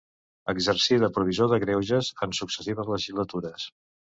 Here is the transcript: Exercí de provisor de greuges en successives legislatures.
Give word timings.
Exercí 0.53 0.97
de 1.03 1.09
provisor 1.17 1.51
de 1.51 1.61
greuges 1.65 2.11
en 2.27 2.35
successives 2.41 2.91
legislatures. 2.97 3.69